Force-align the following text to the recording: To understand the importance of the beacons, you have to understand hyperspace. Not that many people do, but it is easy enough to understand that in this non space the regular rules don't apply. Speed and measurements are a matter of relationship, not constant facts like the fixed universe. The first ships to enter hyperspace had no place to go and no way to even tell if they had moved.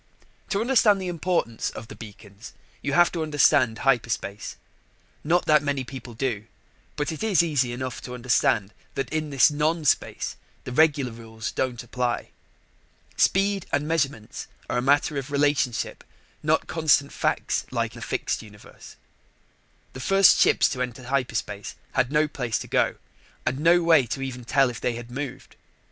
To 0.49 0.61
understand 0.61 0.99
the 0.99 1.09
importance 1.09 1.69
of 1.69 1.87
the 1.87 1.95
beacons, 1.95 2.53
you 2.81 2.93
have 2.93 3.11
to 3.11 3.21
understand 3.21 3.77
hyperspace. 3.77 4.55
Not 5.23 5.45
that 5.45 5.61
many 5.61 5.83
people 5.83 6.15
do, 6.15 6.47
but 6.95 7.11
it 7.11 7.21
is 7.21 7.43
easy 7.43 7.71
enough 7.71 8.01
to 8.01 8.15
understand 8.15 8.73
that 8.95 9.13
in 9.13 9.29
this 9.29 9.51
non 9.51 9.85
space 9.85 10.37
the 10.63 10.71
regular 10.71 11.11
rules 11.11 11.51
don't 11.51 11.83
apply. 11.83 12.31
Speed 13.15 13.67
and 13.71 13.87
measurements 13.87 14.47
are 14.67 14.79
a 14.79 14.81
matter 14.81 15.17
of 15.19 15.29
relationship, 15.29 16.03
not 16.41 16.65
constant 16.65 17.11
facts 17.13 17.67
like 17.69 17.93
the 17.93 18.01
fixed 18.01 18.41
universe. 18.41 18.95
The 19.93 19.99
first 19.99 20.39
ships 20.39 20.67
to 20.69 20.81
enter 20.81 21.03
hyperspace 21.03 21.75
had 21.91 22.11
no 22.11 22.27
place 22.27 22.57
to 22.57 22.67
go 22.67 22.95
and 23.45 23.59
no 23.59 23.83
way 23.83 24.07
to 24.07 24.23
even 24.23 24.45
tell 24.45 24.71
if 24.71 24.81
they 24.81 24.93
had 24.95 25.11
moved. 25.11 25.57